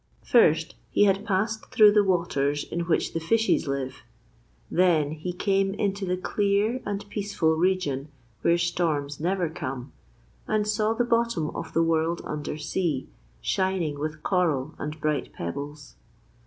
First 0.25 0.73
he 0.89 1.03
had 1.03 1.25
passed 1.27 1.67
through 1.67 1.91
the 1.91 2.03
waters 2.03 2.63
in 2.63 2.87
which 2.87 3.13
the 3.13 3.19
fishes 3.19 3.67
live; 3.67 4.01
then 4.71 5.11
he 5.11 5.31
came 5.31 5.75
into 5.75 6.07
the 6.07 6.17
clear 6.17 6.81
and 6.87 7.07
peaceful 7.11 7.53
region 7.55 8.07
where 8.41 8.57
storms 8.57 9.19
never 9.19 9.47
come, 9.47 9.91
and 10.47 10.67
saw 10.67 10.93
the 10.95 11.03
bottom 11.03 11.51
of 11.51 11.73
the 11.73 11.83
World 11.83 12.21
under 12.25 12.57
Sea 12.57 13.09
shining 13.41 13.99
with 13.99 14.23
coral 14.23 14.73
and 14.79 14.99
bright 14.99 15.33
pebbles. 15.33 15.93